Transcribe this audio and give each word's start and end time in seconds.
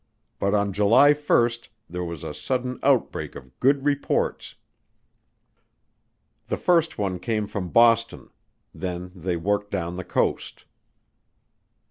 But 0.39 0.55
on 0.55 0.73
July 0.73 1.13
1 1.13 1.49
there 1.87 2.03
was 2.03 2.23
a 2.23 2.33
sudden 2.33 2.79
outbreak 2.81 3.35
of 3.35 3.59
good 3.59 3.85
reports. 3.85 4.55
The 6.47 6.57
first 6.57 6.97
one 6.97 7.19
came 7.19 7.45
from 7.45 7.69
Boston; 7.69 8.31
then 8.73 9.11
they 9.13 9.35
worked 9.37 9.69
down 9.69 9.97
the 9.97 10.03
coast. 10.03 10.65